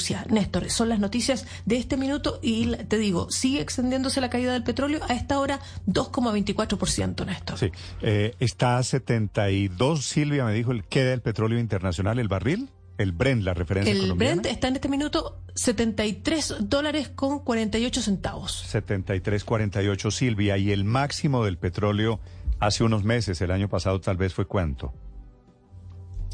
Rusia. 0.00 0.24
Néstor, 0.30 0.70
son 0.70 0.88
las 0.88 0.98
noticias 0.98 1.46
de 1.66 1.76
este 1.76 1.98
minuto 1.98 2.38
y 2.42 2.74
te 2.74 2.96
digo, 2.96 3.30
sigue 3.30 3.60
extendiéndose 3.60 4.22
la 4.22 4.30
caída 4.30 4.54
del 4.54 4.62
petróleo 4.62 5.00
a 5.06 5.12
esta 5.12 5.38
hora 5.38 5.60
2,24%, 5.86 7.26
Néstor. 7.26 7.58
Sí, 7.58 7.70
eh, 8.00 8.34
está 8.40 8.78
a 8.78 8.82
72, 8.82 10.02
Silvia 10.02 10.46
me 10.46 10.54
dijo, 10.54 10.72
queda 10.88 11.12
el 11.12 11.20
petróleo 11.20 11.58
internacional, 11.58 12.18
el 12.18 12.28
barril. 12.28 12.70
El 12.96 13.12
Brent, 13.12 13.42
la 13.42 13.54
referencia 13.54 13.92
El 13.92 14.00
colombiana. 14.00 14.42
Brent 14.42 14.54
está 14.54 14.68
en 14.68 14.74
este 14.74 14.88
minuto 14.90 15.40
73 15.54 16.56
dólares 16.60 17.08
con 17.08 17.38
48 17.38 18.02
centavos. 18.02 18.66
73.48, 18.70 20.10
Silvia. 20.10 20.58
Y 20.58 20.70
el 20.70 20.84
máximo 20.84 21.42
del 21.42 21.56
petróleo 21.56 22.20
hace 22.58 22.84
unos 22.84 23.02
meses, 23.02 23.40
el 23.40 23.52
año 23.52 23.70
pasado 23.70 24.02
tal 24.02 24.18
vez 24.18 24.34
fue 24.34 24.44
cuánto? 24.44 24.92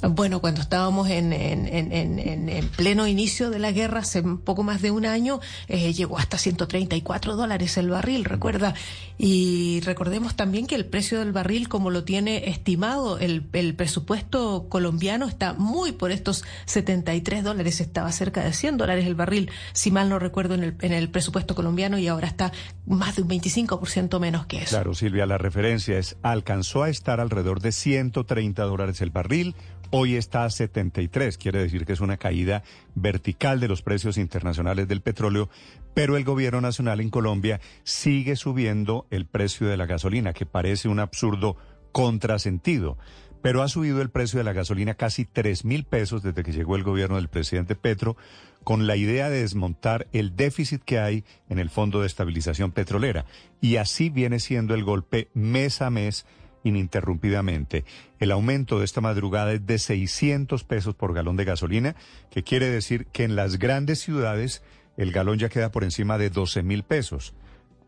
Bueno, 0.02 0.40
cuando 0.40 0.60
estábamos 0.60 1.08
en, 1.08 1.32
en, 1.32 1.66
en, 1.66 2.18
en, 2.18 2.68
pleno 2.68 3.06
inicio 3.06 3.48
de 3.48 3.58
la 3.58 3.72
guerra, 3.72 4.00
hace 4.00 4.22
poco 4.22 4.62
más 4.62 4.82
de 4.82 4.90
un 4.90 5.06
año, 5.06 5.40
eh, 5.68 5.94
llegó 5.94 6.18
hasta 6.18 6.36
134 6.36 7.34
dólares 7.34 7.78
el 7.78 7.88
barril, 7.88 8.26
recuerda. 8.26 8.74
Y 9.16 9.80
recordemos 9.80 10.36
también 10.36 10.66
que 10.66 10.74
el 10.74 10.84
precio 10.84 11.20
del 11.20 11.32
barril, 11.32 11.70
como 11.70 11.90
lo 11.90 12.04
tiene 12.04 12.50
estimado 12.50 13.18
el, 13.18 13.48
el 13.54 13.74
presupuesto 13.74 14.66
colombiano, 14.68 15.26
está 15.26 15.54
muy 15.54 15.92
por 15.92 16.10
estos 16.10 16.44
73 16.66 17.42
dólares, 17.42 17.80
estaba 17.80 18.12
cerca 18.12 18.44
de 18.44 18.52
100 18.52 18.76
dólares 18.76 19.06
el 19.06 19.14
barril, 19.14 19.50
si 19.72 19.90
mal 19.90 20.10
no 20.10 20.18
recuerdo, 20.18 20.54
en 20.54 20.62
el, 20.62 20.76
en 20.82 20.92
el 20.92 21.08
presupuesto 21.08 21.54
colombiano 21.54 21.96
y 21.96 22.06
ahora 22.06 22.28
está 22.28 22.52
más 22.86 23.16
de 23.16 23.22
un 23.22 23.30
25% 23.30 24.20
menos 24.20 24.44
que 24.44 24.58
eso. 24.58 24.76
Claro, 24.76 24.94
Silvia, 24.94 25.24
la 25.24 25.38
referencia 25.38 25.98
es, 25.98 26.16
alcanzó 26.22 26.82
a 26.82 26.90
estar 26.90 27.18
alrededor 27.18 27.60
de 27.60 27.72
130 27.72 28.62
dólares 28.64 29.00
el 29.00 29.10
barril 29.10 29.54
Hoy 29.90 30.16
está 30.16 30.44
a 30.44 30.50
73, 30.50 31.38
quiere 31.38 31.60
decir 31.60 31.86
que 31.86 31.92
es 31.92 32.00
una 32.00 32.16
caída 32.16 32.64
vertical 32.94 33.60
de 33.60 33.68
los 33.68 33.82
precios 33.82 34.18
internacionales 34.18 34.88
del 34.88 35.00
petróleo, 35.00 35.48
pero 35.94 36.16
el 36.16 36.24
gobierno 36.24 36.60
nacional 36.60 37.00
en 37.00 37.10
Colombia 37.10 37.60
sigue 37.84 38.34
subiendo 38.34 39.06
el 39.10 39.26
precio 39.26 39.68
de 39.68 39.76
la 39.76 39.86
gasolina, 39.86 40.32
que 40.32 40.44
parece 40.44 40.88
un 40.88 40.98
absurdo 40.98 41.56
contrasentido. 41.92 42.98
Pero 43.42 43.62
ha 43.62 43.68
subido 43.68 44.02
el 44.02 44.10
precio 44.10 44.38
de 44.38 44.44
la 44.44 44.52
gasolina 44.52 44.94
casi 44.94 45.24
3 45.24 45.64
mil 45.64 45.84
pesos 45.84 46.22
desde 46.22 46.42
que 46.42 46.52
llegó 46.52 46.74
el 46.74 46.82
gobierno 46.82 47.14
del 47.14 47.28
presidente 47.28 47.76
Petro, 47.76 48.16
con 48.64 48.88
la 48.88 48.96
idea 48.96 49.30
de 49.30 49.42
desmontar 49.42 50.08
el 50.12 50.34
déficit 50.34 50.82
que 50.82 50.98
hay 50.98 51.24
en 51.48 51.60
el 51.60 51.70
Fondo 51.70 52.00
de 52.00 52.08
Estabilización 52.08 52.72
Petrolera. 52.72 53.24
Y 53.60 53.76
así 53.76 54.10
viene 54.10 54.40
siendo 54.40 54.74
el 54.74 54.82
golpe 54.82 55.28
mes 55.32 55.80
a 55.80 55.90
mes 55.90 56.26
ininterrumpidamente. 56.66 57.84
El 58.18 58.32
aumento 58.32 58.78
de 58.78 58.84
esta 58.84 59.00
madrugada 59.00 59.52
es 59.52 59.66
de 59.66 59.78
600 59.78 60.64
pesos 60.64 60.94
por 60.94 61.14
galón 61.14 61.36
de 61.36 61.44
gasolina, 61.44 61.94
que 62.30 62.42
quiere 62.42 62.68
decir 62.68 63.06
que 63.06 63.24
en 63.24 63.36
las 63.36 63.58
grandes 63.58 64.00
ciudades 64.00 64.62
el 64.96 65.12
galón 65.12 65.38
ya 65.38 65.48
queda 65.48 65.70
por 65.70 65.84
encima 65.84 66.18
de 66.18 66.30
12 66.30 66.62
mil 66.62 66.82
pesos, 66.82 67.34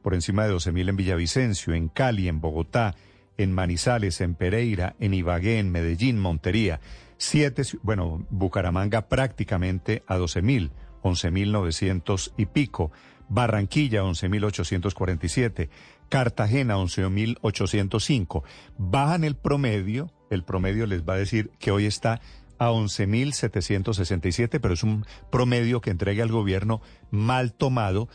por 0.02 0.14
encima 0.14 0.44
de 0.44 0.50
12 0.50 0.72
mil 0.72 0.88
en 0.88 0.96
Villavicencio, 0.96 1.74
en 1.74 1.88
Cali, 1.88 2.28
en 2.28 2.40
Bogotá, 2.40 2.94
en 3.36 3.52
Manizales, 3.52 4.20
en 4.20 4.34
Pereira, 4.34 4.94
en 5.00 5.14
Ibagué, 5.14 5.58
en 5.58 5.70
Medellín, 5.70 6.18
Montería. 6.18 6.80
Siete, 7.16 7.62
bueno, 7.82 8.24
Bucaramanga 8.30 9.08
prácticamente 9.08 10.04
a 10.06 10.16
12 10.16 10.42
mil, 10.42 10.70
11 11.02 11.30
mil 11.32 11.52
900 11.52 12.34
y 12.36 12.46
pico. 12.46 12.92
Barranquilla, 13.28 14.02
11.847. 14.02 15.68
Cartagena 16.08 16.76
11.805. 16.76 18.42
Bajan 18.78 19.24
el 19.24 19.36
promedio, 19.36 20.12
el 20.30 20.44
promedio 20.44 20.86
les 20.86 21.02
va 21.02 21.14
a 21.14 21.18
decir 21.18 21.50
que 21.58 21.70
hoy 21.70 21.86
está 21.86 22.20
a 22.58 22.70
11.767, 22.70 24.58
pero 24.60 24.74
es 24.74 24.82
un 24.82 25.06
promedio 25.30 25.80
que 25.80 25.90
entrega 25.90 26.24
el 26.24 26.32
gobierno 26.32 26.80
mal 27.10 27.52
tomado, 27.52 28.08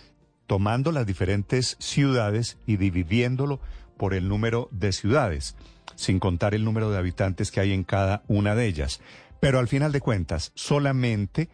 tomando 0.47 0.91
las 0.91 1.05
diferentes 1.05 1.77
ciudades 1.79 2.57
y 2.65 2.77
dividiéndolo 2.77 3.59
por 3.97 4.13
el 4.13 4.27
número 4.27 4.67
de 4.71 4.91
ciudades, 4.91 5.55
sin 5.95 6.19
contar 6.19 6.55
el 6.55 6.65
número 6.65 6.89
de 6.89 6.97
habitantes 6.97 7.51
que 7.51 7.61
hay 7.61 7.71
en 7.73 7.83
cada 7.83 8.23
una 8.27 8.55
de 8.55 8.65
ellas. 8.65 9.01
Pero 9.39 9.59
al 9.59 9.67
final 9.67 9.91
de 9.91 10.01
cuentas, 10.01 10.51
solamente 10.55 11.49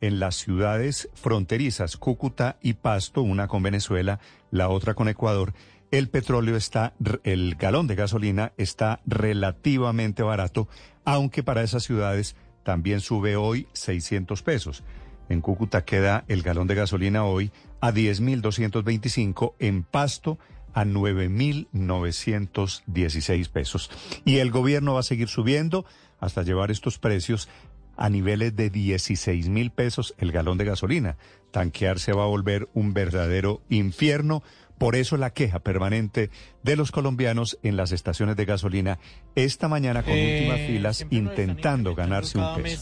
en 0.00 0.18
las 0.18 0.34
ciudades 0.34 1.08
fronterizas, 1.14 1.96
Cúcuta 1.96 2.56
y 2.60 2.74
Pasto, 2.74 3.22
una 3.22 3.46
con 3.46 3.62
Venezuela, 3.62 4.18
la 4.50 4.68
otra 4.68 4.94
con 4.94 5.08
Ecuador, 5.08 5.54
el 5.92 6.08
petróleo 6.08 6.56
está, 6.56 6.94
el 7.22 7.54
galón 7.54 7.86
de 7.86 7.94
gasolina 7.94 8.52
está 8.56 9.00
relativamente 9.06 10.24
barato, 10.24 10.66
aunque 11.04 11.42
para 11.42 11.62
esas 11.62 11.82
ciudades 11.84 12.34
también 12.62 13.00
sube 13.00 13.36
hoy 13.36 13.68
600 13.74 14.42
pesos. 14.42 14.84
En 15.28 15.42
Cúcuta 15.42 15.84
queda 15.84 16.24
el 16.28 16.40
galón 16.42 16.66
de 16.66 16.76
gasolina 16.76 17.24
hoy 17.24 17.52
a 17.80 17.92
10.225, 17.92 19.52
en 19.58 19.82
Pasto 19.82 20.38
a 20.72 20.86
9.916 20.86 23.50
pesos. 23.50 23.90
Y 24.24 24.38
el 24.38 24.50
gobierno 24.50 24.94
va 24.94 25.00
a 25.00 25.04
seguir 25.04 25.28
subiendo 25.28 25.84
hasta 26.20 26.42
llevar 26.42 26.70
estos 26.70 26.98
precios 26.98 27.50
a 27.98 28.08
niveles 28.08 28.56
de 28.56 28.70
16 28.70 29.50
mil 29.50 29.70
pesos 29.70 30.14
el 30.16 30.32
galón 30.32 30.56
de 30.56 30.64
gasolina. 30.64 31.18
Tanquear 31.50 31.98
se 31.98 32.14
va 32.14 32.24
a 32.24 32.28
volver 32.28 32.70
un 32.72 32.94
verdadero 32.94 33.60
infierno 33.68 34.42
por 34.78 34.96
eso 34.96 35.16
la 35.16 35.30
queja 35.30 35.60
permanente 35.60 36.30
de 36.62 36.76
los 36.76 36.90
colombianos 36.90 37.58
en 37.62 37.76
las 37.76 37.92
estaciones 37.92 38.36
de 38.36 38.44
gasolina 38.44 38.98
esta 39.34 39.68
mañana 39.68 40.02
con 40.02 40.12
últimas 40.12 40.60
filas 40.60 41.06
intentando 41.10 41.94
ganarse 41.94 42.38
un 42.38 42.62
peso. 42.62 42.76